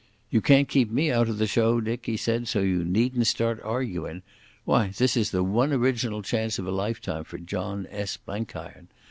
"You 0.31 0.41
can't 0.41 0.67
keep 0.67 0.89
me 0.89 1.11
out 1.11 1.29
of 1.29 1.37
the 1.37 1.45
show, 1.45 1.79
Dick," 1.79 2.07
he 2.07 2.17
said, 2.17 2.47
"so 2.47 2.61
you 2.61 2.83
needn't 2.83 3.27
start 3.27 3.61
arguing. 3.61 4.23
Why, 4.65 4.87
this 4.97 5.15
is 5.15 5.29
the 5.29 5.43
one 5.43 5.71
original 5.71 6.23
chance 6.23 6.57
of 6.57 6.65
a 6.65 6.71
lifetime 6.71 7.23
for 7.23 7.37
John 7.37 7.85
S. 7.91 8.17
Blenkiron. 8.17 8.87